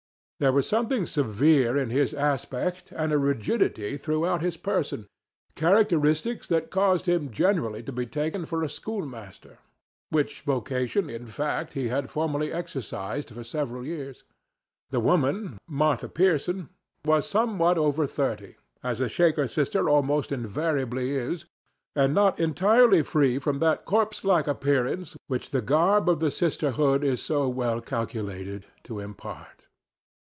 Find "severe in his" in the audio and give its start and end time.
1.05-2.15